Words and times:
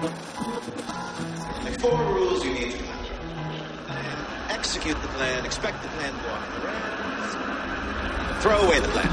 The 0.00 0.08
four 1.78 1.98
rules 2.14 2.42
you 2.42 2.54
need 2.54 2.72
to. 2.72 2.78
Execute 4.48 4.96
the 5.02 5.08
plan, 5.08 5.44
expect 5.44 5.82
the 5.82 5.88
plan 5.88 6.14
to 6.14 6.18
rails, 6.64 7.36
throw 8.42 8.60
away 8.62 8.80
the 8.80 8.88
plan. 8.88 9.08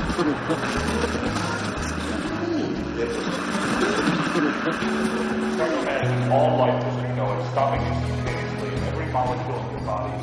all 6.31 6.58
life 6.58 6.84
history 6.84 7.14
know 7.16 7.34
it, 7.38 7.52
stopping 7.52 7.81
instantaneously 7.81 8.70
in 8.70 8.84
every 8.86 9.08
molecule 9.08 9.59
your 9.72 9.81
body. 9.81 10.14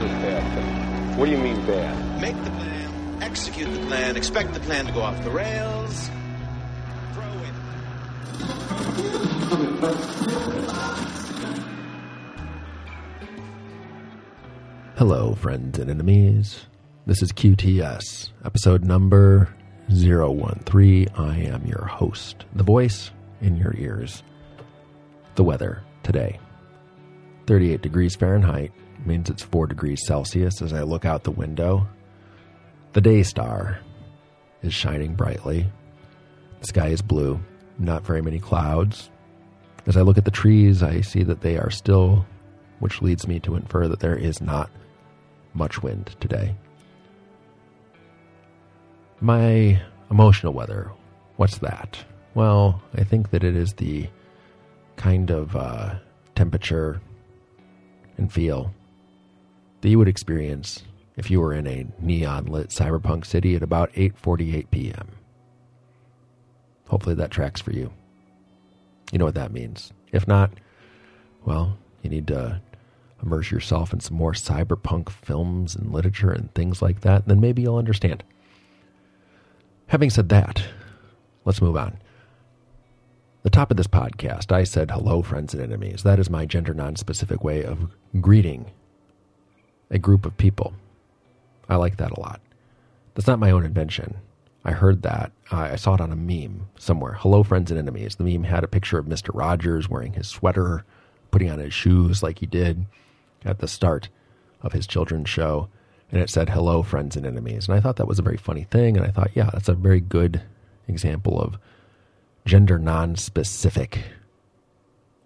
Is 0.00 0.10
closed. 0.22 1.18
What 1.18 1.26
do 1.26 1.32
you 1.32 1.38
mean 1.38 1.56
bad? 1.66 2.20
Make 2.20 2.36
the 2.44 2.50
plan, 2.50 3.22
execute 3.22 3.72
the 3.72 3.86
plan, 3.86 4.16
expect 4.16 4.54
the 4.54 4.60
plan 4.60 4.86
to 4.86 4.92
go 4.92 5.00
off 5.00 5.22
the 5.24 5.30
rails, 5.30 6.10
throw 7.14 7.24
away 7.24 7.50
the 7.50 7.60
plan. 9.78 9.96
Hello, 14.96 15.34
friends 15.34 15.78
and 15.78 15.90
enemies. 15.90 16.66
This 17.06 17.22
is 17.22 17.32
QTS, 17.32 18.30
episode 18.44 18.84
number 18.84 19.48
013. 19.88 21.08
I 21.16 21.38
am 21.38 21.66
your 21.66 21.86
host, 21.86 22.44
the 22.54 22.62
voice 22.62 23.10
in 23.40 23.56
your 23.56 23.74
ears. 23.76 24.22
The 25.36 25.44
weather 25.44 25.82
today 26.02 26.38
38 27.48 27.80
degrees 27.80 28.14
Fahrenheit 28.14 28.70
means 29.06 29.30
it's 29.30 29.42
4 29.42 29.66
degrees 29.66 30.04
Celsius 30.04 30.60
as 30.60 30.74
I 30.74 30.82
look 30.82 31.06
out 31.06 31.24
the 31.24 31.30
window. 31.30 31.88
The 32.92 33.00
day 33.00 33.22
star 33.22 33.78
is 34.62 34.74
shining 34.74 35.14
brightly. 35.14 35.66
The 36.60 36.66
sky 36.66 36.88
is 36.88 37.00
blue, 37.00 37.40
not 37.78 38.04
very 38.04 38.20
many 38.20 38.38
clouds. 38.38 39.08
As 39.86 39.96
I 39.96 40.02
look 40.02 40.18
at 40.18 40.26
the 40.26 40.30
trees, 40.30 40.82
I 40.82 41.00
see 41.00 41.22
that 41.22 41.40
they 41.40 41.56
are 41.56 41.70
still, 41.70 42.26
which 42.80 43.00
leads 43.00 43.26
me 43.26 43.40
to 43.40 43.56
infer 43.56 43.88
that 43.88 44.00
there 44.00 44.16
is 44.16 44.42
not 44.42 44.68
much 45.54 45.82
wind 45.82 46.16
today. 46.20 46.54
My 49.22 49.80
emotional 50.10 50.52
weather, 50.52 50.92
what's 51.36 51.56
that? 51.58 51.96
Well, 52.34 52.82
I 52.94 53.04
think 53.04 53.30
that 53.30 53.42
it 53.42 53.56
is 53.56 53.72
the 53.72 54.06
kind 54.96 55.30
of 55.30 55.56
uh, 55.56 55.94
temperature 56.34 57.00
and 58.18 58.32
feel 58.32 58.72
that 59.80 59.88
you 59.88 59.98
would 59.98 60.08
experience 60.08 60.82
if 61.16 61.30
you 61.30 61.40
were 61.40 61.54
in 61.54 61.66
a 61.66 61.86
neon 62.00 62.46
lit 62.46 62.68
cyberpunk 62.68 63.24
city 63.24 63.54
at 63.54 63.62
about 63.62 63.92
8:48 63.92 64.70
p.m. 64.70 65.08
Hopefully 66.88 67.14
that 67.14 67.30
tracks 67.30 67.60
for 67.60 67.72
you. 67.72 67.90
You 69.12 69.18
know 69.18 69.24
what 69.24 69.34
that 69.34 69.52
means. 69.52 69.92
If 70.12 70.28
not, 70.28 70.50
well, 71.44 71.78
you 72.02 72.10
need 72.10 72.26
to 72.28 72.60
immerse 73.22 73.50
yourself 73.50 73.92
in 73.92 74.00
some 74.00 74.16
more 74.16 74.32
cyberpunk 74.32 75.10
films 75.10 75.74
and 75.74 75.92
literature 75.92 76.30
and 76.30 76.52
things 76.54 76.80
like 76.80 77.00
that, 77.00 77.26
then 77.26 77.40
maybe 77.40 77.62
you'll 77.62 77.76
understand. 77.76 78.22
Having 79.88 80.10
said 80.10 80.28
that, 80.28 80.62
let's 81.44 81.62
move 81.62 81.76
on. 81.76 81.98
The 83.44 83.50
top 83.50 83.70
of 83.70 83.76
this 83.76 83.86
podcast, 83.86 84.50
I 84.50 84.64
said 84.64 84.90
hello, 84.90 85.22
friends 85.22 85.54
and 85.54 85.62
enemies. 85.62 86.02
That 86.02 86.18
is 86.18 86.28
my 86.28 86.44
gender 86.44 86.74
non-specific 86.74 87.44
way 87.44 87.64
of 87.64 87.88
greeting 88.20 88.72
a 89.90 89.98
group 89.98 90.26
of 90.26 90.36
people. 90.36 90.74
I 91.68 91.76
like 91.76 91.98
that 91.98 92.10
a 92.10 92.20
lot. 92.20 92.40
That's 93.14 93.28
not 93.28 93.38
my 93.38 93.52
own 93.52 93.64
invention. 93.64 94.16
I 94.64 94.72
heard 94.72 95.02
that. 95.02 95.30
I 95.52 95.76
saw 95.76 95.94
it 95.94 96.00
on 96.00 96.10
a 96.10 96.16
meme 96.16 96.66
somewhere. 96.78 97.12
Hello, 97.12 97.44
friends 97.44 97.70
and 97.70 97.78
enemies. 97.78 98.16
The 98.16 98.24
meme 98.24 98.42
had 98.42 98.64
a 98.64 98.68
picture 98.68 98.98
of 98.98 99.06
Mr. 99.06 99.30
Rogers 99.32 99.88
wearing 99.88 100.14
his 100.14 100.26
sweater, 100.26 100.84
putting 101.30 101.48
on 101.48 101.60
his 101.60 101.72
shoes 101.72 102.24
like 102.24 102.40
he 102.40 102.46
did 102.46 102.86
at 103.44 103.60
the 103.60 103.68
start 103.68 104.08
of 104.62 104.72
his 104.72 104.86
children's 104.86 105.28
show. 105.28 105.68
And 106.10 106.20
it 106.20 106.28
said, 106.28 106.50
hello, 106.50 106.82
friends 106.82 107.16
and 107.16 107.24
enemies. 107.24 107.68
And 107.68 107.76
I 107.76 107.80
thought 107.80 107.96
that 107.96 108.08
was 108.08 108.18
a 108.18 108.22
very 108.22 108.36
funny 108.36 108.64
thing. 108.64 108.96
And 108.96 109.06
I 109.06 109.10
thought, 109.10 109.30
yeah, 109.34 109.48
that's 109.52 109.68
a 109.68 109.74
very 109.74 110.00
good 110.00 110.42
example 110.88 111.40
of 111.40 111.56
gender 112.48 112.78
non 112.78 113.14
specific 113.14 114.02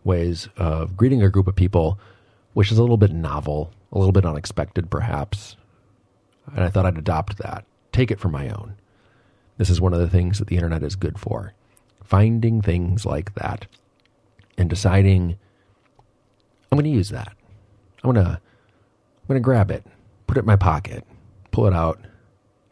ways 0.04 0.48
of 0.56 0.96
greeting 0.96 1.22
a 1.22 1.30
group 1.30 1.46
of 1.46 1.54
people, 1.54 1.98
which 2.52 2.72
is 2.72 2.78
a 2.78 2.82
little 2.82 2.96
bit 2.96 3.12
novel, 3.12 3.72
a 3.92 3.98
little 3.98 4.12
bit 4.12 4.26
unexpected, 4.26 4.90
perhaps. 4.90 5.56
And 6.54 6.64
I 6.64 6.68
thought 6.68 6.84
I'd 6.84 6.98
adopt 6.98 7.38
that, 7.38 7.64
take 7.92 8.10
it 8.10 8.18
for 8.18 8.28
my 8.28 8.48
own. 8.48 8.74
This 9.56 9.70
is 9.70 9.80
one 9.80 9.94
of 9.94 10.00
the 10.00 10.10
things 10.10 10.40
that 10.40 10.48
the 10.48 10.56
internet 10.56 10.82
is 10.82 10.96
good 10.96 11.18
for 11.18 11.54
finding 12.02 12.60
things 12.60 13.06
like 13.06 13.34
that 13.36 13.66
and 14.58 14.68
deciding, 14.68 15.38
I'm 16.70 16.76
going 16.76 16.84
to 16.84 16.90
use 16.90 17.10
that. 17.10 17.32
I'm 18.02 18.12
going 18.12 18.26
to 18.26 18.32
I'm 18.32 19.28
going 19.28 19.40
to 19.40 19.44
grab 19.44 19.70
it, 19.70 19.86
put 20.26 20.36
it 20.36 20.40
in 20.40 20.46
my 20.46 20.56
pocket, 20.56 21.06
pull 21.52 21.66
it 21.66 21.72
out 21.72 22.00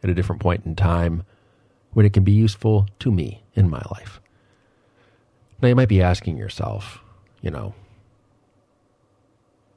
at 0.03 0.09
a 0.09 0.13
different 0.13 0.41
point 0.41 0.65
in 0.65 0.75
time 0.75 1.23
when 1.93 2.05
it 2.05 2.11
can 2.11 2.25
be 2.25 2.33
useful 2.33 2.87
to 2.99 3.11
me 3.11 3.41
in 3.55 3.69
my 3.69 3.81
life. 3.89 4.19
Now, 5.61 5.67
you 5.67 5.75
might 5.75 5.89
be 5.89 6.01
asking 6.01 6.37
yourself, 6.37 7.03
you 7.41 7.51
know, 7.51 7.75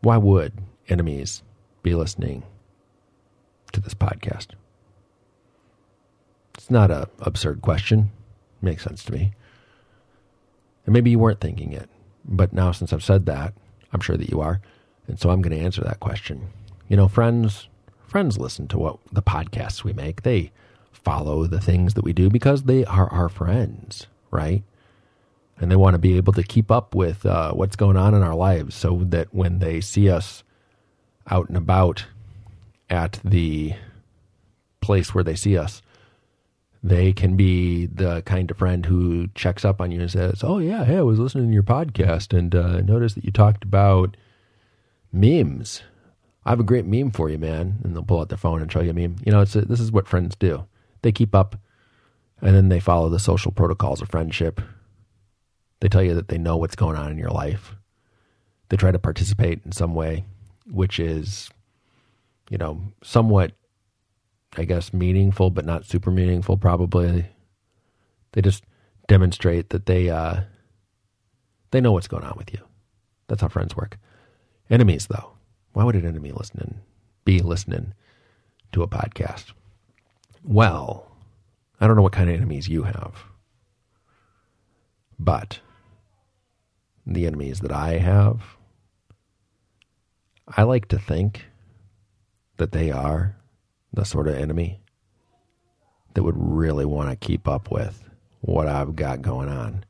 why 0.00 0.16
would 0.16 0.52
enemies 0.88 1.42
be 1.82 1.94
listening 1.94 2.42
to 3.72 3.80
this 3.80 3.94
podcast? 3.94 4.48
It's 6.54 6.70
not 6.70 6.90
a 6.90 7.08
absurd 7.20 7.60
question. 7.60 8.10
It 8.62 8.64
Makes 8.64 8.84
sense 8.84 9.04
to 9.04 9.12
me. 9.12 9.32
And 10.86 10.92
maybe 10.92 11.10
you 11.10 11.18
weren't 11.18 11.40
thinking 11.40 11.72
it, 11.72 11.90
but 12.24 12.52
now 12.52 12.72
since 12.72 12.92
I've 12.92 13.04
said 13.04 13.26
that, 13.26 13.52
I'm 13.92 14.00
sure 14.00 14.16
that 14.16 14.30
you 14.30 14.40
are. 14.40 14.60
And 15.06 15.18
so 15.18 15.30
I'm 15.30 15.42
going 15.42 15.56
to 15.56 15.64
answer 15.64 15.82
that 15.82 16.00
question. 16.00 16.48
You 16.88 16.96
know, 16.96 17.08
friends, 17.08 17.68
friends 18.06 18.38
listen 18.38 18.68
to 18.68 18.78
what 18.78 18.98
the 19.12 19.22
podcasts 19.22 19.84
we 19.84 19.92
make. 19.92 20.22
They 20.22 20.50
follow 20.92 21.46
the 21.46 21.60
things 21.60 21.94
that 21.94 22.04
we 22.04 22.12
do 22.14 22.30
because 22.30 22.62
they 22.62 22.84
are 22.86 23.10
our 23.12 23.28
friends, 23.28 24.06
right? 24.30 24.62
And 25.60 25.70
they 25.70 25.76
want 25.76 25.94
to 25.94 25.98
be 25.98 26.16
able 26.16 26.32
to 26.32 26.42
keep 26.42 26.70
up 26.70 26.94
with 26.94 27.24
uh, 27.24 27.52
what's 27.52 27.76
going 27.76 27.96
on 27.96 28.14
in 28.14 28.22
our 28.22 28.34
lives 28.34 28.74
so 28.74 29.02
that 29.04 29.32
when 29.32 29.60
they 29.60 29.80
see 29.80 30.10
us 30.10 30.42
out 31.30 31.48
and 31.48 31.56
about 31.56 32.06
at 32.90 33.20
the 33.24 33.74
place 34.80 35.14
where 35.14 35.24
they 35.24 35.36
see 35.36 35.56
us, 35.56 35.80
they 36.82 37.14
can 37.14 37.34
be 37.34 37.86
the 37.86 38.20
kind 38.22 38.50
of 38.50 38.58
friend 38.58 38.84
who 38.84 39.28
checks 39.34 39.64
up 39.64 39.80
on 39.80 39.90
you 39.90 40.00
and 40.00 40.10
says, 40.10 40.44
"Oh 40.44 40.58
yeah, 40.58 40.84
hey, 40.84 40.98
I 40.98 41.02
was 41.02 41.18
listening 41.18 41.46
to 41.46 41.54
your 41.54 41.62
podcast 41.62 42.36
and 42.36 42.54
uh, 42.54 42.82
noticed 42.82 43.14
that 43.14 43.24
you 43.24 43.32
talked 43.32 43.64
about 43.64 44.16
memes. 45.10 45.82
I 46.44 46.50
have 46.50 46.60
a 46.60 46.64
great 46.64 46.84
meme 46.84 47.10
for 47.10 47.30
you, 47.30 47.38
man." 47.38 47.78
And 47.82 47.94
they'll 47.94 48.02
pull 48.02 48.20
out 48.20 48.28
their 48.28 48.36
phone 48.36 48.60
and 48.60 48.70
show 48.70 48.82
you 48.82 48.90
a 48.90 48.94
meme. 48.94 49.16
You 49.24 49.32
know, 49.32 49.40
it's 49.40 49.56
a, 49.56 49.62
this 49.62 49.80
is 49.80 49.92
what 49.92 50.06
friends 50.06 50.36
do. 50.36 50.66
They 51.00 51.10
keep 51.10 51.34
up, 51.34 51.56
and 52.42 52.54
then 52.54 52.68
they 52.68 52.80
follow 52.80 53.08
the 53.08 53.18
social 53.18 53.50
protocols 53.50 54.02
of 54.02 54.10
friendship. 54.10 54.60
They 55.84 55.90
tell 55.90 56.02
you 56.02 56.14
that 56.14 56.28
they 56.28 56.38
know 56.38 56.56
what's 56.56 56.76
going 56.76 56.96
on 56.96 57.10
in 57.10 57.18
your 57.18 57.28
life. 57.28 57.74
They 58.70 58.78
try 58.78 58.90
to 58.90 58.98
participate 58.98 59.60
in 59.66 59.72
some 59.72 59.94
way, 59.94 60.24
which 60.64 60.98
is, 60.98 61.50
you 62.48 62.56
know, 62.56 62.80
somewhat 63.02 63.52
I 64.56 64.64
guess, 64.64 64.94
meaningful, 64.94 65.50
but 65.50 65.66
not 65.66 65.84
super 65.84 66.10
meaningful, 66.10 66.56
probably. 66.56 67.26
They 68.32 68.40
just 68.40 68.64
demonstrate 69.08 69.68
that 69.68 69.84
they 69.84 70.08
uh, 70.08 70.44
they 71.70 71.82
know 71.82 71.92
what's 71.92 72.08
going 72.08 72.24
on 72.24 72.38
with 72.38 72.50
you. 72.50 72.60
That's 73.28 73.42
how 73.42 73.48
friends 73.48 73.76
work. 73.76 73.98
Enemies, 74.70 75.08
though, 75.08 75.32
why 75.74 75.84
would 75.84 75.96
an 75.96 76.06
enemy 76.06 76.32
listening 76.32 76.80
be 77.26 77.40
listening 77.40 77.92
to 78.72 78.82
a 78.82 78.88
podcast? 78.88 79.52
Well, 80.42 81.12
I 81.78 81.86
don't 81.86 81.96
know 81.96 82.02
what 82.02 82.12
kind 82.12 82.30
of 82.30 82.36
enemies 82.36 82.68
you 82.68 82.84
have, 82.84 83.24
but 85.18 85.60
the 87.06 87.26
enemies 87.26 87.60
that 87.60 87.72
I 87.72 87.98
have, 87.98 88.42
I 90.48 90.62
like 90.62 90.88
to 90.88 90.98
think 90.98 91.46
that 92.56 92.72
they 92.72 92.90
are 92.90 93.36
the 93.92 94.04
sort 94.04 94.28
of 94.28 94.34
enemy 94.34 94.80
that 96.14 96.22
would 96.22 96.36
really 96.36 96.84
want 96.84 97.10
to 97.10 97.26
keep 97.26 97.48
up 97.48 97.70
with 97.70 98.08
what 98.40 98.68
I've 98.68 98.96
got 98.96 99.22
going 99.22 99.48
on. 99.48 99.84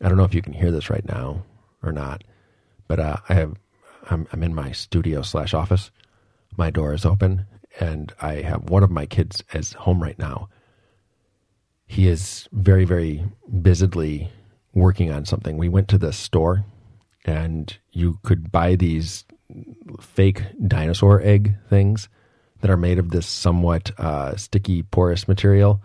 I 0.00 0.08
don't 0.08 0.18
know 0.18 0.24
if 0.24 0.34
you 0.34 0.42
can 0.42 0.52
hear 0.52 0.70
this 0.70 0.90
right 0.90 1.06
now 1.06 1.42
or 1.82 1.92
not, 1.92 2.22
but 2.86 3.00
uh, 3.00 3.16
I 3.28 3.34
have 3.34 3.54
I'm, 4.10 4.26
I'm 4.32 4.42
in 4.42 4.54
my 4.54 4.72
studio 4.72 5.22
slash 5.22 5.54
office. 5.54 5.90
My 6.56 6.70
door 6.70 6.94
is 6.94 7.04
open, 7.04 7.46
and 7.80 8.12
I 8.20 8.34
have 8.42 8.70
one 8.70 8.82
of 8.82 8.90
my 8.90 9.06
kids 9.06 9.42
as 9.52 9.72
home 9.72 10.02
right 10.02 10.18
now. 10.18 10.48
He 11.86 12.08
is 12.08 12.48
very 12.52 12.84
very 12.84 13.24
busily 13.62 14.30
working 14.76 15.10
on 15.10 15.24
something. 15.24 15.56
We 15.56 15.70
went 15.70 15.88
to 15.88 15.98
the 15.98 16.12
store, 16.12 16.64
and 17.24 17.76
you 17.92 18.18
could 18.22 18.52
buy 18.52 18.76
these 18.76 19.24
fake 20.00 20.42
dinosaur 20.68 21.20
egg 21.22 21.56
things 21.68 22.08
that 22.60 22.70
are 22.70 22.76
made 22.76 22.98
of 22.98 23.10
this 23.10 23.26
somewhat 23.26 23.90
uh, 23.98 24.36
sticky, 24.36 24.82
porous 24.82 25.26
material, 25.26 25.80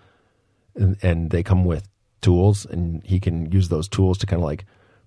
and, 0.75 0.97
and 1.01 1.31
they 1.31 1.41
come 1.41 1.63
with 1.63 1.87
tools, 2.21 2.65
and 2.65 3.01
he 3.05 3.19
can 3.19 3.49
use 3.51 3.69
those 3.69 3.87
tools 3.87 4.17
to 4.19 4.25
kind 4.25 4.41
of 4.41 4.45
like 4.45 4.65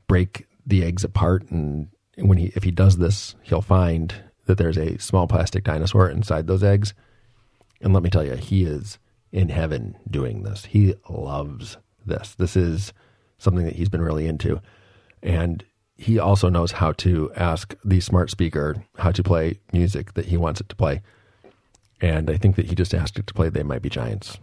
break 0.08 0.46
the 0.66 0.82
eggs 0.82 1.04
apart. 1.04 1.48
And 1.50 1.88
when 2.16 2.38
he, 2.38 2.52
if 2.56 2.64
he 2.64 2.70
does 2.70 2.96
this, 2.96 3.34
he'll 3.42 3.60
find 3.60 4.14
that 4.46 4.56
there's 4.56 4.78
a 4.78 4.98
small 4.98 5.26
plastic 5.26 5.64
dinosaur 5.64 6.08
inside 6.08 6.46
those 6.46 6.64
eggs. 6.64 6.94
And 7.82 7.92
let 7.92 8.02
me 8.02 8.10
tell 8.10 8.24
you, 8.24 8.36
he 8.36 8.64
is 8.64 8.98
in 9.30 9.50
heaven 9.50 9.96
doing 10.10 10.42
this. 10.42 10.64
He 10.64 10.94
loves 11.08 11.76
this. 12.06 12.34
This 12.34 12.56
is 12.56 12.94
something 13.44 13.64
that 13.64 13.76
he's 13.76 13.88
been 13.88 14.02
really 14.02 14.26
into. 14.26 14.60
And 15.22 15.64
he 15.96 16.18
also 16.18 16.48
knows 16.48 16.72
how 16.72 16.92
to 16.92 17.32
ask 17.36 17.74
the 17.84 18.00
smart 18.00 18.30
speaker 18.30 18.84
how 18.96 19.12
to 19.12 19.22
play 19.22 19.60
music 19.72 20.14
that 20.14 20.26
he 20.26 20.36
wants 20.36 20.60
it 20.60 20.68
to 20.70 20.76
play. 20.76 21.02
And 22.00 22.28
I 22.28 22.36
think 22.36 22.56
that 22.56 22.66
he 22.66 22.74
just 22.74 22.94
asked 22.94 23.18
it 23.18 23.26
to 23.28 23.34
play 23.34 23.48
They 23.48 23.62
Might 23.62 23.82
Be 23.82 23.88
Giants. 23.88 24.38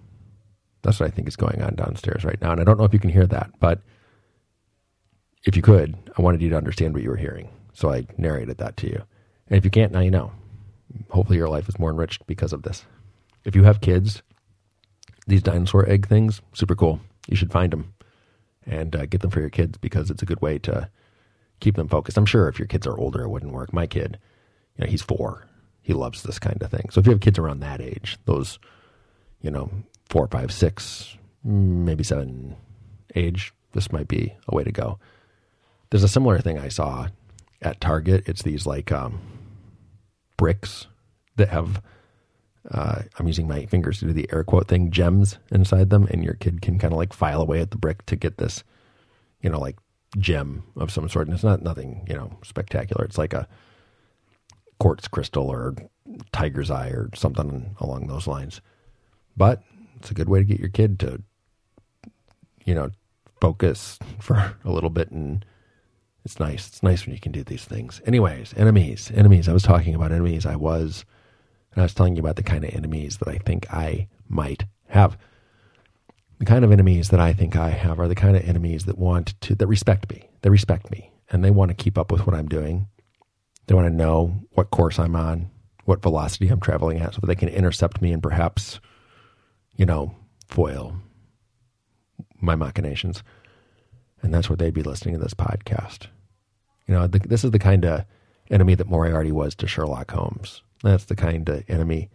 That's 0.82 1.00
what 1.00 1.08
I 1.08 1.10
think 1.12 1.28
is 1.28 1.36
going 1.36 1.62
on 1.62 1.76
downstairs 1.76 2.24
right 2.24 2.42
now. 2.42 2.52
And 2.52 2.62
I 2.62 2.64
don't 2.64 2.78
know 2.78 2.86
if 2.86 2.94
you 2.94 3.00
can 3.00 3.10
hear 3.10 3.28
that, 3.28 3.52
but 3.60 3.82
if 5.46 5.56
you 5.56 5.62
could, 5.62 5.96
I 6.18 6.22
wanted 6.22 6.42
you 6.42 6.50
to 6.50 6.58
understand 6.58 6.94
what 6.94 7.04
you 7.04 7.10
were 7.10 7.18
hearing. 7.18 7.50
So 7.74 7.92
I 7.92 8.08
narrated 8.18 8.58
that 8.58 8.78
to 8.78 8.88
you. 8.88 9.04
And 9.48 9.58
if 9.58 9.66
you 9.66 9.72
can't, 9.72 9.92
now 9.92 10.00
you 10.00 10.12
know. 10.12 10.32
Hopefully 11.10 11.38
your 11.38 11.50
life 11.50 11.70
is 11.70 11.80
more 11.80 11.92
enriched 11.92 12.26
because 12.28 12.54
of 12.54 12.64
this. 12.64 12.86
If 13.46 13.56
you 13.56 13.64
have 13.64 13.82
kids, 13.82 14.24
these 15.28 15.44
dinosaur 15.44 15.88
egg 15.88 16.08
things, 16.08 16.42
super 16.54 16.76
cool. 16.76 17.00
You 17.28 17.36
should 17.36 17.52
find 17.52 17.72
them 17.72 17.94
and 18.66 18.96
uh, 18.96 19.06
get 19.06 19.22
them 19.22 19.32
for 19.32 19.40
your 19.40 19.50
kids 19.50 19.78
because 19.78 20.10
it's 20.10 20.22
a 20.22 20.26
good 20.26 20.42
way 20.42 20.60
to 20.60 20.90
keep 21.60 21.76
them 21.76 21.88
focused. 21.88 22.18
I'm 22.18 22.26
sure 22.26 22.48
if 22.48 22.60
your 22.60 22.68
kids 22.68 22.88
are 22.88 22.98
older, 22.98 23.24
it 23.24 23.30
wouldn't 23.30 23.54
work. 23.54 23.74
My 23.74 23.88
kid, 23.88 24.20
you 24.78 24.86
know, 24.86 24.90
he's 24.90 25.02
four. 25.02 25.48
He 25.82 25.94
loves 25.94 26.24
this 26.24 26.40
kind 26.40 26.62
of 26.62 26.70
thing. 26.70 26.90
So 26.92 27.00
if 27.00 27.06
you 27.06 27.12
have 27.12 27.22
kids 27.22 27.40
around 27.40 27.60
that 27.62 27.82
age, 27.82 28.18
those, 28.26 28.60
you 29.42 29.50
know, 29.50 29.72
four, 30.10 30.28
five, 30.28 30.52
six, 30.52 31.16
maybe 31.44 32.04
seven 32.04 32.56
age, 33.16 33.54
this 33.74 33.92
might 33.92 34.08
be 34.08 34.34
a 34.48 34.56
way 34.56 34.64
to 34.64 34.72
go. 34.72 35.00
There's 35.90 36.04
a 36.04 36.10
similar 36.10 36.40
thing 36.40 36.60
I 36.60 36.68
saw 36.68 37.08
at 37.62 37.82
Target. 37.82 38.24
It's 38.28 38.44
these 38.44 38.66
like 38.66 38.92
um, 38.92 39.20
bricks 40.38 40.88
that 41.36 41.50
have 41.50 41.82
uh, 42.70 43.02
I'm 43.18 43.28
using 43.28 43.48
my 43.48 43.66
fingers 43.66 44.00
to 44.00 44.06
do 44.06 44.14
the 44.14 44.30
air 44.32 44.44
quote 44.44 44.68
thing, 44.68 44.92
gems 44.92 45.40
inside 45.52 45.90
them, 45.90 46.08
and 46.12 46.24
your 46.24 46.36
kid 46.36 46.62
can 46.62 46.78
kind 46.78 46.94
of 46.94 46.98
like 46.98 47.14
file 47.14 47.42
away 47.42 47.60
at 47.60 47.72
the 47.72 47.78
brick 47.78 48.06
to 48.06 48.16
get 48.16 48.38
this, 48.38 48.64
you 49.42 49.50
know, 49.50 49.60
like 49.60 49.78
gem 50.18 50.64
of 50.76 50.92
some 50.92 51.10
sort. 51.10 51.28
And 51.28 51.34
it's 51.34 51.44
not 51.44 51.64
nothing, 51.64 52.06
you 52.08 52.16
know, 52.16 52.38
spectacular. 52.44 53.04
It's 53.04 53.18
like 53.18 53.34
a 53.34 53.48
quartz 54.80 55.08
crystal 55.08 55.50
or 55.50 55.76
tiger's 56.32 56.70
eye 56.70 56.90
or 56.90 57.10
something 57.16 57.76
along 57.80 58.08
those 58.08 58.28
lines. 58.28 58.62
But 59.36 59.64
it's 59.98 60.12
a 60.12 60.16
good 60.16 60.30
way 60.30 60.40
to 60.40 60.46
get 60.46 60.60
your 60.60 60.70
kid 60.70 61.00
to, 61.00 61.22
you 62.66 62.76
know, 62.76 62.92
focus 63.40 63.98
for 64.20 64.56
a 64.64 64.72
little 64.72 64.90
bit 64.90 65.10
and 65.10 65.44
it's 66.24 66.40
nice. 66.40 66.68
It's 66.68 66.84
nice 66.84 67.06
when 67.06 67.16
you 67.16 67.20
can 67.20 67.32
do 67.32 67.44
these 67.44 67.66
things. 67.66 68.00
Anyways, 68.06 68.54
enemies, 68.56 69.12
enemies. 69.16 69.50
I 69.50 69.54
was 69.54 69.64
talking 69.64 69.96
about 69.96 70.12
enemies. 70.12 70.46
I 70.46 70.56
was 70.56 71.04
and 71.74 71.82
I 71.82 71.84
was 71.84 71.94
telling 71.94 72.16
you 72.16 72.22
about 72.22 72.36
the 72.36 72.44
kind 72.44 72.64
of 72.64 72.74
enemies 72.74 73.18
that 73.18 73.28
I 73.28 73.38
think 73.38 73.72
I 73.74 74.08
might 74.28 74.66
have. 74.88 75.18
The 76.40 76.46
kind 76.46 76.66
of 76.66 76.72
enemies 76.72 77.10
that 77.10 77.20
I 77.20 77.34
think 77.34 77.56
I 77.56 77.70
have 77.70 78.00
are 78.00 78.08
the 78.08 78.16
kind 78.16 78.36
of 78.36 78.44
enemies 78.44 78.86
that 78.86 78.98
want 78.98 79.40
to, 79.42 79.56
that 79.56 79.68
respect 79.68 80.10
me. 80.10 80.30
They 80.42 80.50
respect 80.50 80.92
me 80.92 81.12
and 81.30 81.44
they 81.44 81.52
want 81.52 81.70
to 81.70 81.76
keep 81.76 81.98
up 81.98 82.12
with 82.12 82.26
what 82.26 82.36
I'm 82.36 82.48
doing. 82.48 82.88
They 83.68 83.76
want 83.76 83.88
to 83.88 83.96
know 83.96 84.42
what 84.52 84.72
course 84.72 85.00
I'm 85.00 85.16
on, 85.16 85.50
what 85.86 86.02
velocity 86.02 86.50
I'm 86.50 86.60
traveling 86.60 87.00
at, 87.00 87.14
so 87.14 87.20
that 87.22 87.28
they 87.28 87.36
can 87.36 87.50
intercept 87.50 88.02
me 88.02 88.12
and 88.12 88.22
perhaps, 88.22 88.80
you 89.76 89.86
know, 89.86 90.16
foil 90.48 90.98
my 92.42 92.56
machinations. 92.56 93.24
And 94.22 94.34
that's 94.34 94.50
where 94.50 94.58
they'd 94.58 94.74
be 94.74 94.84
listening 94.84 95.16
to 95.16 95.22
this 95.22 95.34
podcast. 95.34 96.08
You 96.88 96.96
know, 96.96 97.08
the, 97.08 97.20
this 97.20 97.44
is 97.44 97.52
the 97.52 97.60
kind 97.60 97.86
of 97.86 98.04
enemy 98.50 98.76
that 98.76 98.90
Moriarty 98.90 99.32
was 99.32 99.56
to 99.56 99.68
Sherlock 99.68 100.12
Holmes. 100.12 100.64
That's 100.84 101.06
the 101.06 101.16
kind 101.16 101.48
of 101.48 101.64
enemy 101.68 102.10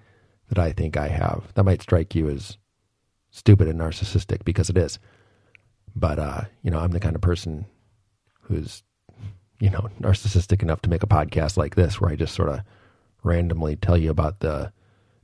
that 0.48 0.58
I 0.58 0.72
think 0.72 0.96
I 0.96 1.08
have. 1.08 1.52
That 1.54 1.64
might 1.64 1.82
strike 1.82 2.14
you 2.14 2.28
as 2.28 2.56
stupid 3.30 3.68
and 3.68 3.80
narcissistic 3.80 4.44
because 4.44 4.70
it 4.70 4.76
is. 4.76 4.98
But, 5.94 6.18
uh, 6.18 6.42
you 6.62 6.70
know, 6.70 6.78
I'm 6.78 6.90
the 6.90 7.00
kind 7.00 7.16
of 7.16 7.22
person 7.22 7.66
who's, 8.42 8.82
you 9.60 9.70
know, 9.70 9.88
narcissistic 10.00 10.62
enough 10.62 10.82
to 10.82 10.90
make 10.90 11.02
a 11.02 11.08
podcast 11.08 11.56
like 11.56 11.74
this 11.74 12.00
where 12.00 12.10
I 12.10 12.16
just 12.16 12.34
sort 12.34 12.48
of 12.48 12.60
randomly 13.22 13.76
tell 13.76 13.96
you 13.96 14.10
about 14.10 14.40
the 14.40 14.72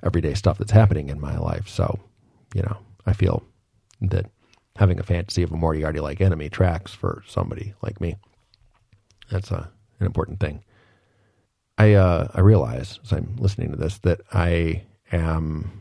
everyday 0.03 0.35
stuff 0.35 0.59
that's 0.59 0.73
happening 0.73 1.09
in 1.09 1.21
my 1.21 1.37
life. 1.38 1.69
So, 1.69 2.00
you 2.55 2.62
know, 2.62 2.77
I 3.06 3.12
feel 3.12 3.43
that 4.00 4.27
having 4.77 4.99
a 4.99 5.05
fantasy 5.05 5.43
of 5.43 5.53
a 5.53 5.56
Moriarty 5.56 6.00
like 6.00 6.21
enemy 6.21 6.49
tracks 6.49 6.93
for 6.93 7.23
somebody 7.27 7.75
like 7.83 8.00
me. 8.00 8.17
That's 9.31 9.50
a, 9.50 9.71
an 10.00 10.06
important 10.06 10.41
thing. 10.41 10.62
I 11.82 11.94
uh, 11.94 12.29
I 12.32 12.40
realize 12.40 13.00
as 13.02 13.12
I'm 13.12 13.34
listening 13.38 13.73
to 13.73 13.76
this 13.76 13.99
that 13.99 14.20
I 14.32 14.84
am 15.11 15.73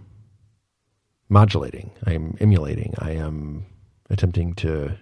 modulating. 1.30 1.92
I 2.08 2.14
am 2.14 2.36
emulating. 2.40 2.96
I 2.98 3.12
am 3.12 3.68
attempting 4.10 4.56
to 4.56 4.98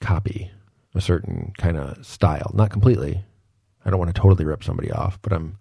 copy 0.00 0.50
a 0.94 1.00
certain 1.02 1.52
kind 1.58 1.76
of 1.76 2.06
style. 2.06 2.50
Not 2.54 2.70
completely. 2.70 3.22
I 3.84 3.90
don't 3.90 3.98
want 3.98 4.14
to 4.14 4.18
totally 4.18 4.46
rip 4.46 4.64
somebody 4.64 4.90
off, 4.90 5.20
but 5.20 5.34
I'm 5.34 5.58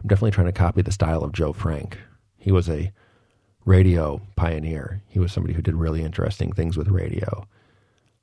I'm 0.00 0.08
definitely 0.08 0.30
trying 0.30 0.46
to 0.46 0.52
copy 0.52 0.80
the 0.80 0.90
style 0.90 1.22
of 1.22 1.32
Joe 1.32 1.52
Frank. 1.52 1.98
He 2.38 2.52
was 2.52 2.70
a 2.70 2.90
radio 3.66 4.22
pioneer. 4.34 5.02
He 5.08 5.18
was 5.18 5.30
somebody 5.30 5.52
who 5.52 5.60
did 5.60 5.74
really 5.74 6.02
interesting 6.02 6.52
things 6.52 6.78
with 6.78 6.88
radio. 6.88 7.46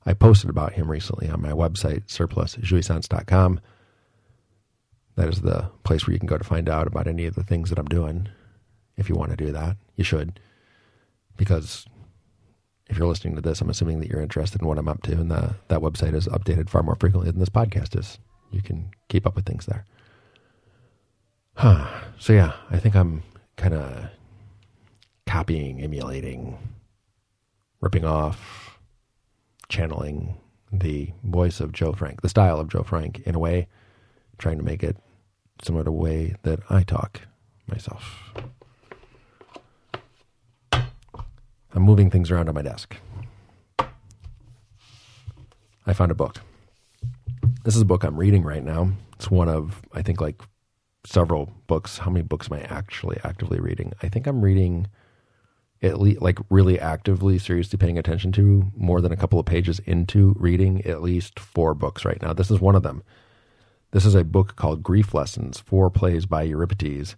I 0.04 0.14
posted 0.14 0.50
about 0.50 0.72
him 0.72 0.90
recently 0.90 1.30
on 1.30 1.40
my 1.40 1.52
website, 1.52 2.06
surplusjouissance.com. 2.06 3.60
That 5.16 5.28
is 5.28 5.42
the 5.42 5.70
place 5.84 6.06
where 6.06 6.12
you 6.12 6.18
can 6.18 6.28
go 6.28 6.38
to 6.38 6.44
find 6.44 6.68
out 6.68 6.86
about 6.86 7.06
any 7.06 7.26
of 7.26 7.34
the 7.34 7.42
things 7.42 7.70
that 7.70 7.78
I'm 7.78 7.86
doing. 7.86 8.28
If 8.96 9.08
you 9.08 9.14
want 9.14 9.30
to 9.30 9.36
do 9.36 9.52
that, 9.52 9.76
you 9.96 10.04
should. 10.04 10.40
Because 11.36 11.86
if 12.88 12.98
you're 12.98 13.06
listening 13.06 13.36
to 13.36 13.40
this, 13.40 13.60
I'm 13.60 13.70
assuming 13.70 14.00
that 14.00 14.08
you're 14.08 14.20
interested 14.20 14.60
in 14.60 14.66
what 14.66 14.78
I'm 14.78 14.88
up 14.88 15.02
to, 15.04 15.12
and 15.12 15.30
the, 15.30 15.54
that 15.68 15.80
website 15.80 16.14
is 16.14 16.26
updated 16.28 16.68
far 16.68 16.82
more 16.82 16.96
frequently 16.96 17.30
than 17.30 17.40
this 17.40 17.48
podcast 17.48 17.98
is. 17.98 18.18
You 18.50 18.62
can 18.62 18.90
keep 19.08 19.26
up 19.26 19.36
with 19.36 19.46
things 19.46 19.66
there. 19.66 19.84
Huh. 21.56 21.86
So, 22.20 22.34
yeah, 22.34 22.52
I 22.70 22.78
think 22.78 22.94
I'm 22.96 23.22
kind 23.56 23.72
of 23.72 24.10
copying, 25.26 25.80
emulating, 25.80 26.58
ripping 27.80 28.04
off, 28.04 28.78
channeling 29.70 30.36
the 30.70 31.14
voice 31.24 31.60
of 31.60 31.72
Joe 31.72 31.94
Frank, 31.94 32.20
the 32.20 32.28
style 32.28 32.60
of 32.60 32.68
Joe 32.68 32.82
Frank 32.82 33.20
in 33.20 33.34
a 33.34 33.38
way, 33.38 33.68
trying 34.40 34.58
to 34.58 34.64
make 34.64 34.82
it 34.82 34.96
similar 35.62 35.84
to 35.84 35.90
the 35.90 35.92
way 35.92 36.34
that 36.42 36.60
I 36.68 36.82
talk 36.82 37.20
myself. 37.66 38.32
I'm 40.72 41.82
moving 41.82 42.10
things 42.10 42.30
around 42.30 42.48
on 42.48 42.54
my 42.54 42.62
desk. 42.62 42.96
I 45.86 45.92
found 45.92 46.10
a 46.10 46.14
book. 46.14 46.40
This 47.64 47.76
is 47.76 47.82
a 47.82 47.86
book 47.86 48.02
I'm 48.02 48.16
reading 48.16 48.42
right 48.42 48.64
now. 48.64 48.90
It's 49.14 49.30
one 49.30 49.48
of, 49.48 49.82
I 49.92 50.02
think, 50.02 50.20
like 50.20 50.42
several 51.04 51.52
books. 51.66 51.98
How 51.98 52.10
many 52.10 52.22
books 52.22 52.48
am 52.50 52.58
I 52.58 52.62
actually 52.62 53.18
actively 53.22 53.60
reading? 53.60 53.92
I 54.02 54.08
think 54.08 54.26
I'm 54.26 54.40
reading 54.40 54.88
at 55.82 56.00
least, 56.00 56.20
like, 56.20 56.38
really 56.50 56.80
actively, 56.80 57.38
seriously 57.38 57.76
paying 57.76 57.98
attention 57.98 58.32
to 58.32 58.70
more 58.76 59.00
than 59.00 59.12
a 59.12 59.16
couple 59.16 59.38
of 59.38 59.46
pages 59.46 59.78
into 59.80 60.34
reading 60.38 60.84
at 60.86 61.02
least 61.02 61.38
four 61.38 61.74
books 61.74 62.04
right 62.04 62.20
now. 62.20 62.32
This 62.32 62.50
is 62.50 62.60
one 62.60 62.74
of 62.74 62.82
them. 62.82 63.02
This 63.92 64.04
is 64.04 64.14
a 64.14 64.22
book 64.22 64.54
called 64.54 64.84
Grief 64.84 65.14
Lessons 65.14 65.58
Four 65.58 65.90
Plays 65.90 66.24
by 66.24 66.42
Euripides, 66.42 67.16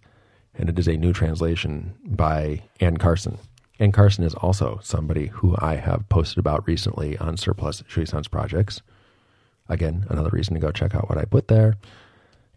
and 0.55 0.69
it 0.69 0.79
is 0.79 0.87
a 0.87 0.97
new 0.97 1.13
translation 1.13 1.93
by 2.03 2.63
Anne 2.79 2.97
Carson. 2.97 3.37
Anne 3.77 3.91
Carson 3.91 4.23
is 4.23 4.33
also 4.33 4.79
somebody 4.81 5.27
who 5.27 5.55
I 5.59 5.75
have 5.75 6.09
posted 6.09 6.39
about 6.39 6.65
recently 6.65 7.15
on 7.19 7.37
Surplus 7.37 7.83
Jouissance 7.83 8.27
projects. 8.27 8.81
Again, 9.69 10.07
another 10.09 10.31
reason 10.31 10.55
to 10.55 10.59
go 10.59 10.71
check 10.71 10.95
out 10.95 11.09
what 11.09 11.19
I 11.19 11.25
put 11.25 11.47
there. 11.47 11.75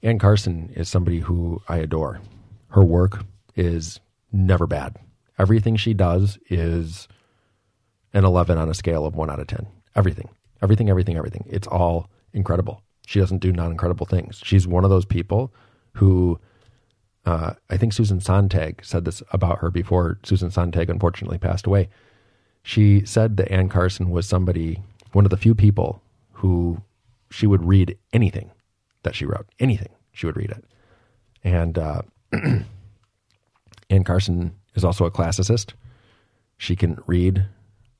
Anne 0.03 0.19
Carson 0.19 0.73
is 0.75 0.89
somebody 0.89 1.21
who 1.21 1.61
I 1.69 1.77
adore. 1.77 2.21
Her 2.69 2.85
work 2.85 3.23
is 3.55 4.01
never 4.33 4.67
bad. 4.67 4.97
Everything 5.39 5.77
she 5.77 5.93
does 5.93 6.39
is 6.49 7.07
an 8.15 8.25
11 8.25 8.57
on 8.57 8.71
a 8.71 8.75
scale 8.75 9.05
of 9.05 9.15
1 9.15 9.29
out 9.29 9.41
of 9.41 9.47
10. 9.47 9.67
Everything. 9.95 10.31
Everything, 10.63 10.89
everything, 10.89 11.19
everything. 11.19 11.45
It's 11.51 11.69
all 11.69 12.09
incredible. 12.33 12.83
She 13.07 13.19
doesn't 13.19 13.39
do 13.39 13.53
non 13.53 13.71
incredible 13.71 14.05
things. 14.05 14.43
She's 14.45 14.67
one 14.67 14.85
of 14.85 14.91
those 14.91 15.07
people 15.07 15.55
who 15.95 16.39
uh, 17.27 17.55
I 17.69 17.77
think 17.77 17.93
Susan 17.93 18.21
Sontag 18.21 18.85
said 18.85 19.05
this 19.05 19.23
about 19.33 19.59
her 19.59 19.71
before 19.71 20.19
Susan 20.23 20.51
Sontag 20.51 20.89
unfortunately 20.89 21.39
passed 21.39 21.67
away. 21.67 21.89
She 22.63 23.05
said 23.05 23.37
that 23.37 23.51
Anne 23.51 23.69
Carson 23.69 24.11
was 24.11 24.29
somebody, 24.29 24.83
one 25.13 25.25
of 25.25 25.31
the 25.31 25.37
few 25.37 25.55
people 25.55 26.03
who 26.33 26.83
she 27.31 27.47
would 27.47 27.65
read 27.65 27.99
anything 28.13 28.51
that 29.03 29.17
she 29.17 29.25
wrote, 29.25 29.47
anything 29.59 29.91
she 30.13 30.27
would 30.27 30.37
read 30.37 30.51
it. 30.51 30.65
And 31.43 31.79
uh, 31.79 32.03
Anne 33.91 34.05
Carson 34.05 34.55
is 34.75 34.85
also 34.85 35.05
a 35.05 35.11
classicist. 35.11 35.73
She 36.59 36.77
can 36.77 36.99
read 37.07 37.47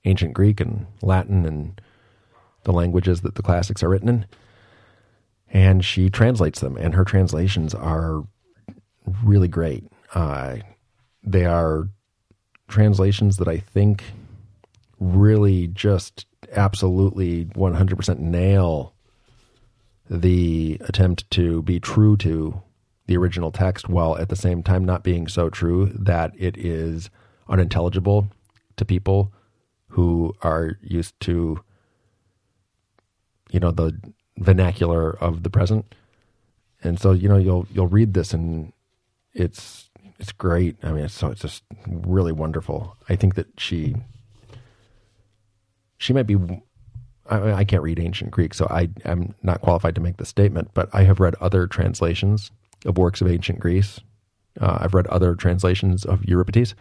ancient 0.05 0.35
Greek 0.35 0.61
and 0.61 0.87
Latin 1.03 1.45
and 1.45 1.81
the 2.63 2.73
languages 2.73 3.23
that 3.23 3.35
the 3.35 3.43
classics 3.43 3.83
are 3.83 3.89
written 3.89 4.09
in. 4.09 4.27
And 5.57 5.83
she 5.83 6.11
translates 6.11 6.61
them, 6.61 6.77
and 6.77 6.93
her 6.95 7.03
translations 7.03 7.75
are 7.75 8.25
really 9.25 9.49
great. 9.49 9.85
Uh, 10.15 10.57
they 11.23 11.47
are 11.47 11.89
translations 12.69 13.39
that 13.39 13.49
I 13.49 13.57
think 13.57 14.05
really 15.01 15.69
just 15.69 16.27
absolutely 16.53 17.47
100% 17.47 18.19
nail 18.19 18.93
the 20.11 20.77
attempt 20.83 21.31
to 21.31 21.63
be 21.63 21.81
true 21.81 22.19
to 22.19 22.61
the 23.07 23.17
original 23.17 23.51
text 23.51 23.89
while 23.89 24.19
at 24.19 24.29
the 24.29 24.37
same 24.37 24.63
time 24.63 24.85
not 24.85 25.03
being 25.03 25.27
so 25.27 25.49
true 25.49 25.87
that 25.95 26.33
it 26.37 26.59
is 26.59 27.09
unintelligible 27.49 28.29
to 28.77 28.85
people 28.85 29.33
who 29.89 30.35
are 30.43 30.77
used 30.83 31.19
to 31.21 31.59
you 33.51 33.61
know 33.61 33.71
the 33.71 33.99
vernacular 34.39 35.17
of 35.23 35.43
the 35.43 35.51
present. 35.51 35.95
And 36.83 37.01
so 37.01 37.13
you 37.13 37.29
know 37.29 37.39
you'll 37.39 37.67
you'll 37.73 37.89
read 37.89 38.15
this 38.15 38.33
and 38.33 38.73
it's 39.33 39.91
it's 40.19 40.33
great. 40.33 40.77
I 40.83 40.93
mean 40.93 41.09
so 41.09 41.29
it's 41.29 41.41
just 41.41 41.63
really 41.87 42.33
wonderful. 42.33 42.97
I 43.09 43.17
think 43.17 43.35
that 43.35 43.49
she 43.59 43.97
she 45.99 46.13
might 46.13 46.27
be 46.27 46.37
I, 47.29 47.53
I 47.53 47.65
can't 47.65 47.83
read 47.83 47.99
ancient 47.99 48.31
greek 48.31 48.55
so 48.55 48.67
i 48.71 48.89
i'm 49.05 49.35
not 49.43 49.61
qualified 49.61 49.95
to 49.97 50.01
make 50.01 50.17
the 50.17 50.27
statement 50.27 50.71
but 50.75 50.89
i 50.93 51.03
have 51.03 51.21
read 51.21 51.35
other 51.41 51.67
translations 51.67 52.51
of 52.85 52.99
works 52.99 53.21
of 53.21 53.29
ancient 53.29 53.59
greece. 53.59 54.01
Uh, 54.61 54.79
i've 54.81 54.95
read 54.95 55.07
other 55.09 55.35
translations 55.35 56.05
of 56.05 56.25
euripides 56.25 56.75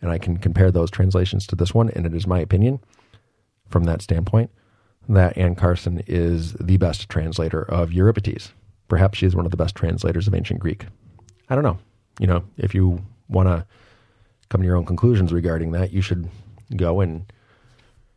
and 0.00 0.10
i 0.10 0.18
can 0.18 0.36
compare 0.36 0.70
those 0.70 0.90
translations 0.90 1.46
to 1.46 1.56
this 1.56 1.74
one 1.74 1.90
and 1.90 2.06
it 2.06 2.14
is 2.14 2.26
my 2.26 2.40
opinion 2.40 2.80
from 3.68 3.84
that 3.84 4.02
standpoint 4.02 4.50
that 5.08 5.36
anne 5.36 5.54
carson 5.54 6.02
is 6.06 6.52
the 6.54 6.76
best 6.76 7.08
translator 7.08 7.62
of 7.62 7.92
euripides 7.92 8.52
perhaps 8.88 9.18
she 9.18 9.26
is 9.26 9.36
one 9.36 9.44
of 9.44 9.50
the 9.50 9.56
best 9.56 9.74
translators 9.74 10.26
of 10.26 10.34
ancient 10.34 10.60
greek 10.60 10.86
i 11.48 11.54
don't 11.54 11.64
know 11.64 11.78
you 12.18 12.26
know 12.26 12.42
if 12.56 12.74
you 12.74 13.00
want 13.28 13.48
to 13.48 13.64
come 14.48 14.60
to 14.60 14.66
your 14.66 14.76
own 14.76 14.84
conclusions 14.84 15.32
regarding 15.32 15.72
that 15.72 15.92
you 15.92 16.00
should 16.00 16.28
go 16.76 17.00
and 17.00 17.32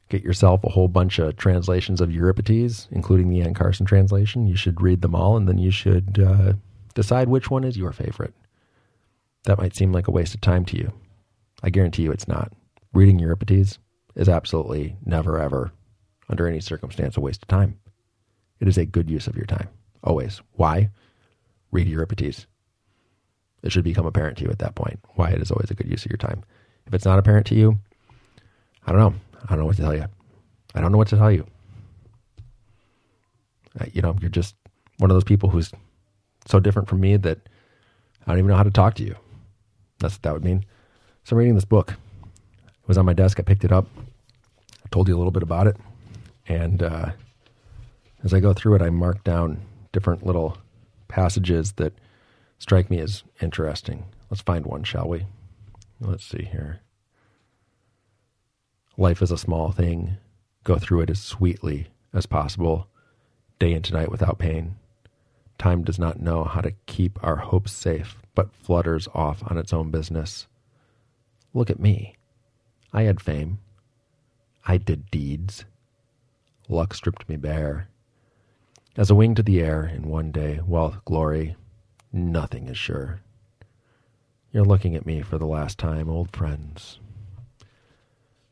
get 0.10 0.24
yourself 0.24 0.64
a 0.64 0.70
whole 0.70 0.88
bunch 0.88 1.20
of 1.20 1.38
translations 1.38 2.02
of 2.02 2.12
Euripides, 2.12 2.88
including 2.92 3.30
the 3.30 3.42
Anne 3.42 3.54
Carson 3.54 3.86
translation. 3.86 4.48
You 4.48 4.56
should 4.56 4.82
read 4.82 5.02
them 5.02 5.16
all, 5.16 5.38
and 5.38 5.48
then 5.48 5.58
you 5.58 5.72
should 5.72 6.20
uh, 6.20 6.54
decide 6.96 7.30
which 7.30 7.50
one 7.50 7.64
is 7.64 7.78
your 7.78 7.92
favorite. 7.92 8.34
That 9.44 9.60
might 9.60 9.76
seem 9.76 9.92
like 9.92 10.08
a 10.08 10.12
waste 10.12 10.34
of 10.34 10.42
time 10.42 10.66
to 10.66 10.78
you. 10.78 10.92
I 11.64 11.70
guarantee 11.70 12.04
you 12.04 12.12
it's 12.12 12.28
not. 12.28 12.52
Reading 12.94 13.20
Euripides 13.20 13.78
is 14.16 14.28
absolutely 14.28 14.98
never, 15.06 15.40
ever, 15.40 15.72
under 16.30 16.48
any 16.48 16.60
circumstance, 16.60 17.18
a 17.18 17.22
waste 17.22 17.42
of 17.44 17.48
time. 17.48 17.80
It 18.60 18.68
is 18.68 18.78
a 18.78 18.86
good 18.86 19.10
use 19.10 19.28
of 19.28 19.36
your 19.36 19.46
time. 19.46 19.70
Always. 20.04 20.42
Why? 20.54 20.90
Read 21.72 21.88
Euripides. 21.88 22.46
It 23.64 23.72
should 23.72 23.84
become 23.84 24.06
apparent 24.06 24.38
to 24.38 24.46
you 24.46 24.50
at 24.50 24.60
that 24.60 24.76
point 24.76 25.00
why 25.16 25.30
it 25.32 25.42
is 25.42 25.52
always 25.52 25.70
a 25.70 25.76
good 25.76 25.90
use 25.90 26.06
of 26.06 26.12
your 26.12 26.18
time. 26.18 26.44
If 26.88 26.94
it's 26.94 27.06
not 27.06 27.20
apparent 27.20 27.46
to 27.48 27.56
you, 27.56 27.78
I 28.86 28.92
don't 28.92 29.02
know. 29.02 29.14
I 29.44 29.50
don't 29.50 29.60
know 29.60 29.66
what 29.66 29.76
to 29.76 29.82
tell 29.82 29.96
you. 29.96 30.06
I 30.76 30.82
don't 30.82 30.92
know 30.92 30.98
what 30.98 31.10
to 31.10 31.18
tell 31.18 31.32
you. 31.32 31.46
You 33.94 34.02
know, 34.02 34.16
you're 34.20 34.30
just 34.30 34.56
one 34.98 35.10
of 35.10 35.16
those 35.16 35.24
people 35.24 35.50
who's 35.50 35.72
so 36.48 36.60
different 36.60 36.90
from 36.90 37.00
me 37.00 37.18
that 37.18 37.38
I 38.26 38.32
don't 38.32 38.40
even 38.40 38.50
know 38.50 38.58
how 38.58 38.64
to 38.64 38.72
talk 38.72 38.96
to 38.96 39.04
you. 39.04 39.16
That's 40.00 40.16
what 40.16 40.22
that 40.24 40.34
would 40.34 40.44
mean. 40.44 40.66
So 41.24 41.36
I'm 41.36 41.40
reading 41.40 41.56
this 41.56 41.66
book. 41.66 41.92
It 41.92 42.88
was 42.88 42.98
on 42.98 43.06
my 43.06 43.14
desk. 43.14 43.40
I 43.40 43.44
picked 43.44 43.64
it 43.64 43.72
up. 43.72 43.88
I 44.84 44.88
told 44.92 45.08
you 45.08 45.16
a 45.16 45.20
little 45.20 45.32
bit 45.32 45.44
about 45.44 45.68
it. 45.68 45.78
And 46.50 46.82
uh, 46.82 47.12
as 48.24 48.34
I 48.34 48.40
go 48.40 48.54
through 48.54 48.76
it, 48.76 48.82
I 48.82 48.90
mark 48.90 49.24
down 49.24 49.62
different 49.92 50.26
little 50.26 50.58
passages 51.08 51.74
that 51.74 51.94
strike 52.58 52.90
me 52.90 53.00
as 53.00 53.24
interesting. 53.40 54.06
Let's 54.30 54.42
find 54.42 54.66
one, 54.66 54.84
shall 54.84 55.08
we? 55.08 55.28
Let's 56.02 56.26
see 56.26 56.48
here. 56.52 56.82
Life 58.98 59.22
is 59.22 59.32
a 59.32 59.38
small 59.38 59.72
thing. 59.72 60.18
Go 60.64 60.78
through 60.78 61.02
it 61.02 61.10
as 61.10 61.22
sweetly 61.22 61.88
as 62.14 62.26
possible, 62.26 62.88
day 63.60 63.74
into 63.74 63.94
night 63.94 64.12
without 64.12 64.40
pain. 64.40 64.76
Time 65.58 65.84
does 65.84 66.00
not 66.00 66.20
know 66.20 66.44
how 66.44 66.62
to 66.62 66.74
keep 66.86 67.24
our 67.24 67.36
hopes 67.38 67.72
safe, 67.72 68.18
but 68.34 68.54
flutters 68.54 69.08
off 69.14 69.44
on 69.50 69.58
its 69.58 69.72
own 69.72 69.92
business. 69.92 70.48
Look 71.54 71.70
at 71.70 71.80
me. 71.80 72.16
I 72.92 73.04
had 73.04 73.22
fame. 73.22 73.60
I 74.66 74.78
did 74.78 75.12
deeds. 75.12 75.66
Luck 76.72 76.94
stripped 76.94 77.28
me 77.28 77.36
bare. 77.36 77.90
As 78.96 79.10
a 79.10 79.16
wing 79.16 79.34
to 79.36 79.44
the 79.44 79.60
air 79.60 79.86
in 79.86 80.08
one 80.08 80.32
day, 80.32 80.60
wealth, 80.66 81.04
glory, 81.04 81.56
nothing 82.14 82.68
is 82.68 82.78
sure. 82.78 83.22
You're 84.54 84.64
looking 84.64 84.96
at 84.96 85.06
me 85.06 85.22
for 85.22 85.40
the 85.40 85.48
last 85.48 85.80
time, 85.80 86.10
old 86.10 86.36
friends. 86.36 87.00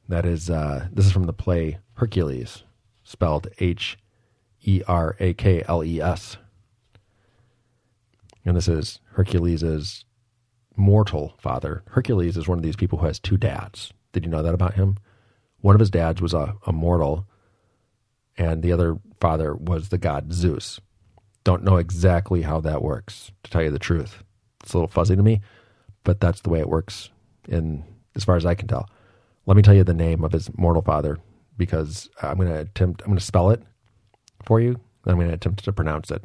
That 0.10 0.26
is, 0.26 0.50
uh, 0.50 0.88
this 0.92 1.06
is 1.06 1.12
from 1.12 1.26
the 1.26 1.34
play 1.34 1.78
Hercules, 1.94 2.64
spelled 3.04 3.48
H 3.60 3.98
E 4.64 4.82
R 4.88 5.16
A 5.20 5.34
K 5.36 5.64
L 5.68 5.84
E 5.84 6.02
S. 6.02 6.38
And 8.46 8.58
this 8.58 8.68
is 8.68 9.00
Hercules' 9.12 10.06
mortal 10.76 11.36
father. 11.38 11.84
Hercules 11.90 12.38
is 12.38 12.48
one 12.48 12.58
of 12.58 12.64
these 12.64 12.76
people 12.76 12.98
who 13.00 13.06
has 13.06 13.20
two 13.20 13.38
dads. 13.38 13.94
Did 14.12 14.24
you 14.26 14.32
know 14.32 14.42
that 14.42 14.54
about 14.56 14.74
him? 14.74 14.98
One 15.62 15.76
of 15.76 15.80
his 15.80 15.92
dads 15.92 16.22
was 16.22 16.34
a, 16.34 16.56
a 16.66 16.72
mortal, 16.72 17.28
and 18.38 18.62
the 18.62 18.72
other 18.72 18.98
father 19.20 19.56
was 19.56 19.90
the 19.90 19.98
god 19.98 20.34
Zeus. 20.34 20.80
Don't 21.44 21.64
know 21.64 21.78
exactly 21.78 22.42
how 22.42 22.60
that 22.62 22.82
works, 22.82 23.32
to 23.44 23.52
tell 23.52 23.64
you 23.64 23.72
the 23.72 23.80
truth. 23.80 24.24
It's 24.64 24.74
a 24.74 24.78
little 24.78 24.90
fuzzy 24.90 25.16
to 25.16 25.24
me, 25.24 25.42
but 26.04 26.20
that's 26.20 26.42
the 26.42 26.50
way 26.50 26.60
it 26.60 26.70
works 26.70 27.10
in 27.48 27.84
as 28.16 28.24
far 28.24 28.36
as 28.36 28.46
I 28.46 28.56
can 28.56 28.68
tell. 28.68 28.90
Let 29.46 29.56
me 29.56 29.64
tell 29.64 29.74
you 29.74 29.84
the 29.84 29.94
name 29.94 30.24
of 30.24 30.34
his 30.34 30.50
mortal 30.58 30.82
father 30.82 31.20
because 31.56 32.10
I'm 32.22 32.36
going 32.36 32.50
to 32.50 32.60
attempt, 32.60 33.02
I'm 33.02 33.08
going 33.08 33.20
to 33.20 33.24
spell 33.24 33.50
it 33.50 33.64
for 34.44 34.60
you. 34.60 34.80
Then 35.04 35.14
I'm 35.14 35.18
going 35.18 35.30
to 35.30 35.36
attempt 35.36 35.64
to 35.64 35.72
pronounce 35.72 36.12
it. 36.12 36.24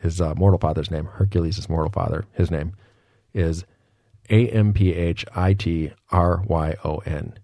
His 0.00 0.20
uh, 0.20 0.34
mortal 0.34 0.58
father's 0.58 0.90
name, 0.90 1.06
Hercules' 1.06 1.68
mortal 1.68 1.92
father, 1.92 2.24
his 2.32 2.50
name 2.50 2.74
is 3.32 3.64
A 4.28 4.48
M 4.48 4.72
P 4.72 4.92
H 4.92 5.24
I 5.34 5.54
T 5.54 5.92
R 6.10 6.42
Y 6.46 6.74
O 6.84 6.98
N. 7.06 7.38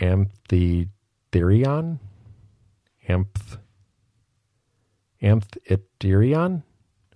Amphitherion? 0.00 1.98
Amph. 3.08 3.58
Amphitherion? 5.22 6.62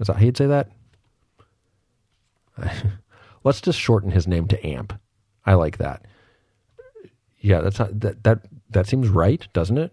Is 0.00 0.06
that 0.06 0.16
how 0.16 0.24
you'd 0.24 0.36
say 0.36 0.46
that? 0.46 0.70
Let's 3.44 3.60
just 3.60 3.78
shorten 3.78 4.10
his 4.10 4.26
name 4.26 4.48
to 4.48 4.66
Amp. 4.66 4.98
I 5.44 5.54
like 5.54 5.78
that. 5.78 6.04
Yeah, 7.40 7.60
that's 7.60 7.78
not, 7.78 8.00
that 8.00 8.24
that 8.24 8.40
that 8.70 8.86
seems 8.86 9.08
right, 9.08 9.46
doesn't 9.52 9.78
it? 9.78 9.92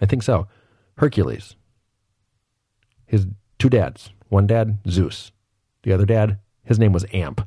I 0.00 0.06
think 0.06 0.22
so. 0.22 0.46
Hercules. 0.96 1.56
His 3.06 3.26
two 3.58 3.68
dads. 3.68 4.10
One 4.28 4.46
dad, 4.46 4.78
Zeus. 4.88 5.32
The 5.82 5.92
other 5.92 6.06
dad, 6.06 6.38
his 6.64 6.78
name 6.78 6.92
was 6.92 7.04
Amp. 7.12 7.46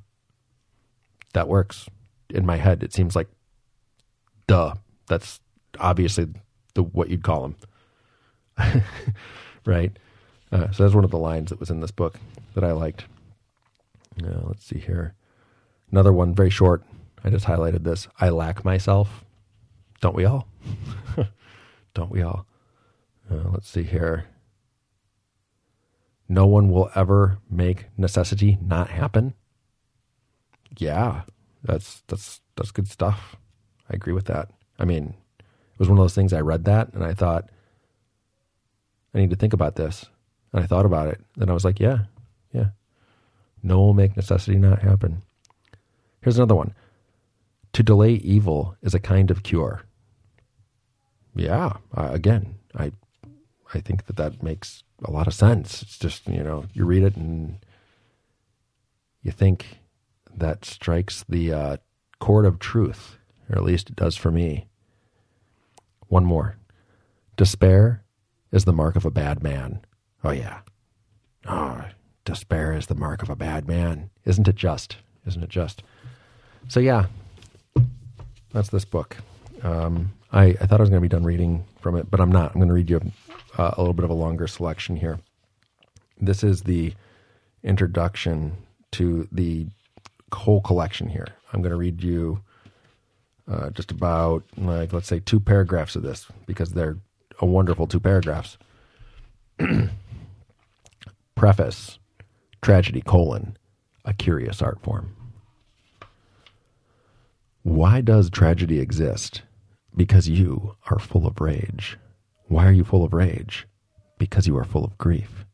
That 1.33 1.47
works. 1.47 1.87
In 2.29 2.45
my 2.45 2.57
head, 2.57 2.83
it 2.83 2.93
seems 2.93 3.15
like 3.15 3.29
duh. 4.47 4.75
That's 5.07 5.39
obviously 5.79 6.27
the 6.75 6.83
what 6.83 7.09
you'd 7.09 7.23
call 7.23 7.41
them, 8.57 8.83
right? 9.65 9.91
Uh, 10.51 10.71
so 10.71 10.83
that's 10.83 10.95
one 10.95 11.03
of 11.03 11.11
the 11.11 11.17
lines 11.17 11.49
that 11.49 11.59
was 11.59 11.69
in 11.69 11.81
this 11.81 11.91
book 11.91 12.15
that 12.53 12.63
I 12.63 12.71
liked. 12.71 13.05
Uh, 14.23 14.39
let's 14.43 14.65
see 14.65 14.79
here. 14.79 15.13
Another 15.91 16.13
one, 16.13 16.33
very 16.33 16.49
short. 16.49 16.83
I 17.23 17.29
just 17.29 17.45
highlighted 17.45 17.83
this. 17.83 18.07
I 18.19 18.29
lack 18.29 18.63
myself. 18.63 19.25
Don't 19.99 20.15
we 20.15 20.25
all? 20.25 20.47
Don't 21.93 22.11
we 22.11 22.21
all? 22.21 22.45
Uh, 23.29 23.49
let's 23.51 23.67
see 23.67 23.83
here. 23.83 24.25
No 26.29 26.45
one 26.45 26.69
will 26.69 26.89
ever 26.95 27.39
make 27.49 27.85
necessity 27.97 28.57
not 28.61 28.89
happen. 28.89 29.33
Yeah, 30.77 31.21
that's 31.63 32.03
that's 32.07 32.41
that's 32.55 32.71
good 32.71 32.87
stuff. 32.87 33.35
I 33.89 33.95
agree 33.95 34.13
with 34.13 34.25
that. 34.25 34.49
I 34.79 34.85
mean, 34.85 35.15
it 35.75 35.79
was 35.79 35.89
one 35.89 35.97
of 35.97 36.03
those 36.03 36.15
things 36.15 36.31
I 36.31 36.39
read 36.39 36.65
that 36.65 36.93
and 36.93 37.03
I 37.03 37.13
thought 37.13 37.49
I 39.13 39.19
need 39.19 39.29
to 39.29 39.35
think 39.35 39.53
about 39.53 39.75
this. 39.75 40.05
And 40.53 40.63
I 40.63 40.67
thought 40.67 40.85
about 40.85 41.09
it. 41.09 41.21
Then 41.35 41.49
I 41.49 41.53
was 41.53 41.65
like, 41.65 41.79
yeah, 41.79 41.99
yeah. 42.53 42.69
No 43.61 43.79
will 43.79 43.93
make 43.93 44.15
necessity 44.15 44.57
not 44.57 44.81
happen. 44.81 45.21
Here's 46.21 46.37
another 46.37 46.55
one. 46.55 46.73
To 47.73 47.83
delay 47.83 48.13
evil 48.13 48.77
is 48.81 48.93
a 48.93 48.99
kind 48.99 49.29
of 49.29 49.43
cure. 49.43 49.83
Yeah, 51.35 51.73
uh, 51.93 52.09
again, 52.11 52.55
I 52.73 52.93
I 53.73 53.81
think 53.81 54.05
that 54.05 54.15
that 54.15 54.41
makes 54.41 54.83
a 55.03 55.11
lot 55.11 55.27
of 55.27 55.33
sense. 55.33 55.81
It's 55.81 55.97
just, 55.97 56.27
you 56.27 56.43
know, 56.43 56.65
you 56.73 56.85
read 56.85 57.03
it 57.03 57.17
and 57.17 57.57
you 59.21 59.31
think 59.31 59.79
that 60.33 60.63
strikes 60.63 61.25
the 61.27 61.51
uh, 61.51 61.77
chord 62.19 62.45
of 62.45 62.59
truth, 62.59 63.17
or 63.49 63.57
at 63.57 63.63
least 63.63 63.89
it 63.89 63.95
does 63.95 64.15
for 64.15 64.31
me. 64.31 64.67
One 66.07 66.25
more. 66.25 66.57
Despair 67.37 68.03
is 68.51 68.65
the 68.65 68.73
mark 68.73 68.95
of 68.95 69.05
a 69.05 69.11
bad 69.11 69.43
man. 69.43 69.81
Oh, 70.23 70.31
yeah. 70.31 70.59
Oh, 71.47 71.85
despair 72.23 72.73
is 72.73 72.87
the 72.87 72.95
mark 72.95 73.21
of 73.21 73.29
a 73.29 73.35
bad 73.35 73.67
man. 73.67 74.09
Isn't 74.25 74.47
it 74.47 74.55
just? 74.55 74.97
Isn't 75.27 75.43
it 75.43 75.49
just? 75.49 75.83
So, 76.67 76.79
yeah, 76.79 77.05
that's 78.51 78.69
this 78.69 78.85
book. 78.85 79.17
Um, 79.63 80.13
I, 80.31 80.45
I 80.61 80.65
thought 80.65 80.79
I 80.79 80.83
was 80.83 80.89
going 80.89 81.01
to 81.01 81.07
be 81.07 81.09
done 81.09 81.23
reading 81.23 81.65
from 81.81 81.95
it, 81.95 82.09
but 82.09 82.19
I'm 82.19 82.31
not. 82.31 82.51
I'm 82.51 82.59
going 82.59 82.69
to 82.69 82.73
read 82.73 82.89
you 82.89 83.01
uh, 83.57 83.71
a 83.73 83.81
little 83.81 83.93
bit 83.93 84.05
of 84.05 84.09
a 84.09 84.15
longer 84.15 84.47
selection 84.47 84.95
here. 84.95 85.19
This 86.19 86.43
is 86.43 86.63
the 86.63 86.93
introduction 87.63 88.53
to 88.91 89.27
the 89.31 89.67
whole 90.33 90.61
collection 90.61 91.09
here. 91.09 91.27
I'm 91.51 91.61
going 91.61 91.71
to 91.71 91.77
read 91.77 92.01
you 92.03 92.41
uh, 93.47 93.69
just 93.71 93.91
about, 93.91 94.43
like, 94.57 94.93
let's 94.93 95.07
say 95.07 95.19
two 95.19 95.39
paragraphs 95.39 95.95
of 95.95 96.03
this 96.03 96.27
because 96.45 96.71
they're 96.71 96.97
a 97.39 97.45
wonderful 97.45 97.87
two 97.87 97.99
paragraphs. 97.99 98.57
Preface 101.35 101.99
Tragedy, 102.61 103.01
colon, 103.01 103.57
a 104.05 104.13
curious 104.13 104.61
art 104.61 104.81
form. 104.81 105.15
Why 107.61 108.01
does 108.01 108.29
tragedy 108.29 108.79
exist? 108.79 109.43
Because 109.95 110.27
you 110.27 110.75
are 110.89 110.97
full 110.97 111.27
of 111.27 111.39
rage. 111.39 111.97
Why 112.47 112.65
are 112.65 112.71
you 112.71 112.83
full 112.83 113.03
of 113.03 113.13
rage? 113.13 113.67
Because 114.17 114.47
you 114.47 114.57
are 114.57 114.63
full 114.63 114.83
of 114.83 114.97
grief. 114.97 115.45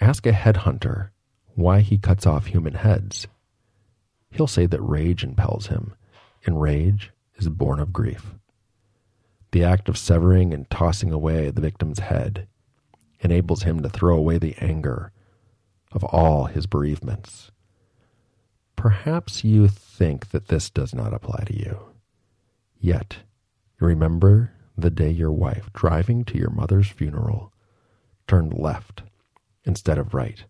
Ask 0.00 0.26
a 0.26 0.32
headhunter 0.32 1.10
why 1.56 1.80
he 1.80 1.98
cuts 1.98 2.26
off 2.26 2.46
human 2.46 2.74
heads. 2.74 3.26
He'll 4.30 4.46
say 4.46 4.66
that 4.66 4.80
rage 4.80 5.24
impels 5.24 5.66
him, 5.66 5.94
and 6.44 6.60
rage 6.60 7.10
is 7.36 7.48
born 7.48 7.80
of 7.80 7.92
grief. 7.92 8.34
The 9.52 9.64
act 9.64 9.88
of 9.88 9.98
severing 9.98 10.54
and 10.54 10.68
tossing 10.70 11.12
away 11.12 11.50
the 11.50 11.60
victim's 11.60 11.98
head 11.98 12.48
enables 13.20 13.62
him 13.62 13.82
to 13.82 13.88
throw 13.88 14.16
away 14.16 14.38
the 14.38 14.56
anger 14.58 15.12
of 15.92 16.02
all 16.04 16.46
his 16.46 16.66
bereavements. 16.66 17.50
Perhaps 18.76 19.44
you 19.44 19.68
think 19.68 20.30
that 20.30 20.48
this 20.48 20.70
does 20.70 20.94
not 20.94 21.12
apply 21.14 21.44
to 21.46 21.56
you. 21.56 21.78
Yet, 22.80 23.18
you 23.80 23.86
remember 23.86 24.52
the 24.76 24.90
day 24.90 25.10
your 25.10 25.30
wife, 25.30 25.70
driving 25.72 26.24
to 26.24 26.38
your 26.38 26.50
mother's 26.50 26.88
funeral, 26.88 27.52
turned 28.26 28.54
left 28.54 29.02
instead 29.64 29.98
of 29.98 30.14
right 30.14 30.44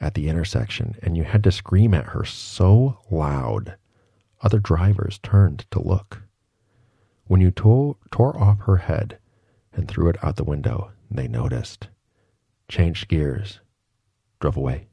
at 0.00 0.14
the 0.14 0.28
intersection, 0.28 0.96
and 1.02 1.16
you 1.16 1.24
had 1.24 1.44
to 1.44 1.52
scream 1.52 1.92
at 1.92 2.06
her 2.06 2.24
so 2.24 2.98
loud, 3.10 3.76
other 4.40 4.58
drivers 4.58 5.18
turned 5.22 5.66
to 5.70 5.80
look. 5.82 6.22
When 7.26 7.40
you 7.40 7.50
tore, 7.50 7.96
tore 8.10 8.36
off 8.38 8.60
her 8.60 8.78
head 8.78 9.18
and 9.72 9.86
threw 9.86 10.08
it 10.08 10.22
out 10.22 10.36
the 10.36 10.44
window, 10.44 10.90
they 11.10 11.28
noticed, 11.28 11.88
changed 12.68 13.08
gears, 13.08 13.60
drove 14.40 14.56
away. 14.56 14.88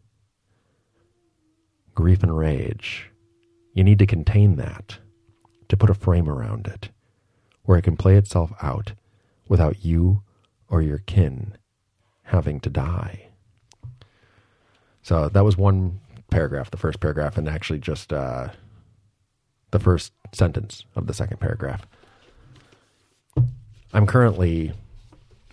Grief 1.95 2.21
and 2.21 2.38
rage. 2.38 3.10
You 3.73 3.83
need 3.83 3.99
to 3.99 4.05
contain 4.05 4.55
that, 4.57 4.99
to 5.69 5.77
put 5.77 5.89
a 5.89 5.95
frame 5.95 6.29
around 6.29 6.67
it, 6.67 6.89
where 7.63 7.77
it 7.77 7.83
can 7.83 7.97
play 7.97 8.15
itself 8.15 8.51
out 8.62 8.93
without 9.47 9.83
you 9.83 10.23
or 10.69 10.81
your 10.81 10.99
kin 10.99 11.57
having 12.23 12.60
to 12.60 12.69
die. 12.69 13.29
So 15.01 15.29
that 15.29 15.45
was 15.45 15.57
one 15.57 16.01
paragraph, 16.29 16.69
the 16.69 16.77
first 16.77 16.99
paragraph, 16.99 17.38
and 17.38 17.47
actually 17.47 17.79
just 17.79 18.12
uh, 18.12 18.49
the 19.71 19.80
first 19.80 20.13
sentence 20.34 20.86
of 20.95 21.08
the 21.08 21.13
second 21.13 21.39
paragraph. 21.39 21.86
I'm 23.93 24.06
currently 24.06 24.73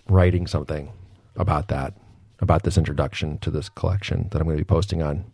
writing 0.07 0.47
something 0.47 0.91
about 1.35 1.67
that, 1.69 1.93
about 2.39 2.63
this 2.63 2.77
introduction 2.77 3.37
to 3.39 3.51
this 3.51 3.69
collection 3.69 4.27
that 4.31 4.39
I'm 4.39 4.45
going 4.45 4.57
to 4.57 4.63
be 4.63 4.67
posting 4.67 5.01
on 5.01 5.25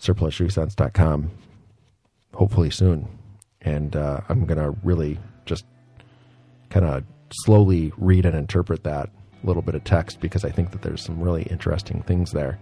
surplusjouissance.com 0.00 1.30
hopefully 2.34 2.70
soon. 2.70 3.08
And 3.62 3.96
uh, 3.96 4.20
I'm 4.28 4.44
going 4.44 4.58
to 4.58 4.78
really 4.82 5.18
just 5.46 5.64
kind 6.70 6.84
of 6.84 7.04
slowly 7.30 7.92
read 7.96 8.26
and 8.26 8.36
interpret 8.36 8.84
that 8.84 9.10
little 9.42 9.62
bit 9.62 9.74
of 9.74 9.84
text 9.84 10.20
because 10.20 10.44
I 10.44 10.50
think 10.50 10.70
that 10.72 10.82
there's 10.82 11.02
some 11.02 11.20
really 11.20 11.42
interesting 11.44 12.02
things 12.02 12.32
there. 12.32 12.58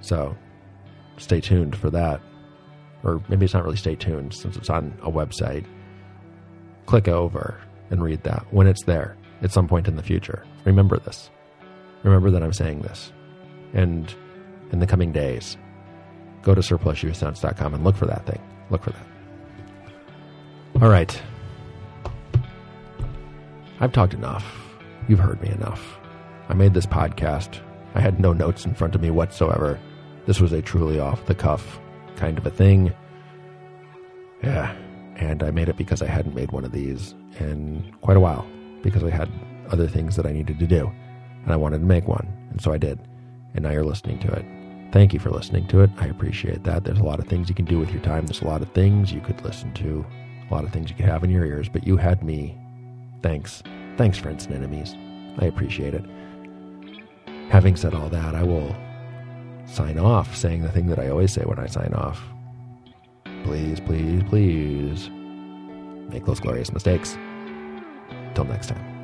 So 0.00 0.36
stay 1.16 1.40
tuned 1.40 1.76
for 1.76 1.90
that. 1.90 2.20
Or 3.04 3.22
maybe 3.28 3.44
it's 3.44 3.54
not 3.54 3.64
really 3.64 3.76
stay 3.76 3.94
tuned 3.94 4.34
since 4.34 4.56
it's 4.56 4.70
on 4.70 4.96
a 5.02 5.10
website. 5.10 5.64
Click 6.86 7.08
over 7.08 7.60
and 7.90 8.02
read 8.02 8.22
that 8.24 8.46
when 8.50 8.66
it's 8.66 8.84
there 8.84 9.16
at 9.42 9.52
some 9.52 9.68
point 9.68 9.88
in 9.88 9.96
the 9.96 10.02
future. 10.02 10.44
Remember 10.64 10.98
this. 10.98 11.30
Remember 12.02 12.30
that 12.30 12.42
I'm 12.42 12.52
saying 12.52 12.82
this. 12.82 13.12
And 13.72 14.12
in 14.72 14.80
the 14.80 14.86
coming 14.86 15.12
days, 15.12 15.56
go 16.42 16.54
to 16.54 16.60
surplusjouissance.com 16.60 17.74
and 17.74 17.84
look 17.84 17.96
for 17.96 18.06
that 18.06 18.26
thing. 18.26 18.40
Look 18.70 18.84
for 18.84 18.90
that. 18.90 19.06
All 20.82 20.88
right. 20.88 21.20
I've 23.80 23.92
talked 23.92 24.14
enough. 24.14 24.44
You've 25.08 25.20
heard 25.20 25.40
me 25.40 25.50
enough. 25.50 25.98
I 26.48 26.54
made 26.54 26.74
this 26.74 26.86
podcast. 26.86 27.60
I 27.94 28.00
had 28.00 28.20
no 28.20 28.32
notes 28.32 28.64
in 28.64 28.74
front 28.74 28.94
of 28.94 29.00
me 29.00 29.10
whatsoever. 29.10 29.78
This 30.26 30.40
was 30.40 30.52
a 30.52 30.60
truly 30.60 30.98
off 30.98 31.26
the 31.26 31.34
cuff 31.34 31.80
kind 32.18 32.36
of 32.36 32.46
a 32.46 32.50
thing. 32.50 32.92
Yeah. 34.42 34.74
And 35.16 35.42
I 35.42 35.50
made 35.50 35.68
it 35.68 35.76
because 35.76 36.02
I 36.02 36.06
hadn't 36.06 36.34
made 36.34 36.52
one 36.52 36.64
of 36.64 36.72
these 36.72 37.14
in 37.40 37.94
quite 38.02 38.16
a 38.16 38.20
while 38.20 38.46
because 38.82 39.02
I 39.02 39.10
had 39.10 39.28
other 39.70 39.88
things 39.88 40.16
that 40.16 40.26
I 40.26 40.32
needed 40.32 40.58
to 40.58 40.66
do. 40.66 40.92
And 41.42 41.52
I 41.52 41.56
wanted 41.56 41.78
to 41.78 41.86
make 41.86 42.06
one. 42.06 42.26
And 42.50 42.60
so 42.60 42.72
I 42.72 42.78
did. 42.78 43.00
And 43.54 43.64
now 43.64 43.70
you're 43.70 43.84
listening 43.84 44.18
to 44.20 44.32
it. 44.32 44.44
Thank 44.92 45.12
you 45.12 45.18
for 45.18 45.30
listening 45.30 45.66
to 45.68 45.80
it. 45.80 45.90
I 45.98 46.06
appreciate 46.06 46.64
that. 46.64 46.84
There's 46.84 46.98
a 46.98 47.04
lot 47.04 47.18
of 47.18 47.26
things 47.26 47.48
you 47.48 47.54
can 47.54 47.64
do 47.64 47.78
with 47.78 47.90
your 47.90 48.02
time. 48.02 48.26
There's 48.26 48.42
a 48.42 48.46
lot 48.46 48.62
of 48.62 48.72
things 48.72 49.12
you 49.12 49.20
could 49.20 49.42
listen 49.44 49.72
to, 49.74 50.04
a 50.50 50.54
lot 50.54 50.64
of 50.64 50.72
things 50.72 50.90
you 50.90 50.96
could 50.96 51.04
have 51.04 51.24
in 51.24 51.30
your 51.30 51.44
ears, 51.44 51.68
but 51.68 51.86
you 51.86 51.96
had 51.96 52.22
me. 52.22 52.56
Thanks. 53.22 53.62
Thanks, 53.96 54.18
friends 54.18 54.46
and 54.46 54.54
enemies. 54.54 54.94
I 55.38 55.46
appreciate 55.46 55.94
it. 55.94 56.04
Having 57.50 57.76
said 57.76 57.94
all 57.94 58.08
that, 58.08 58.34
I 58.34 58.42
will 58.42 58.74
sign 59.68 59.98
off 59.98 60.36
saying 60.36 60.62
the 60.62 60.70
thing 60.70 60.86
that 60.86 60.98
I 60.98 61.08
always 61.08 61.32
say 61.32 61.42
when 61.42 61.58
I 61.58 61.66
sign 61.66 61.92
off. 61.94 62.20
Please, 63.44 63.80
please, 63.80 64.22
please 64.24 65.10
make 66.10 66.24
those 66.24 66.40
glorious 66.40 66.72
mistakes. 66.72 67.16
Till 68.34 68.44
next 68.44 68.68
time. 68.68 68.97